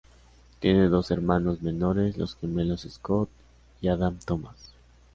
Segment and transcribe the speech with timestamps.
[0.59, 3.29] Tiene dos hermanos menores, los gemelos Scott
[3.81, 4.73] y Adam Thomas.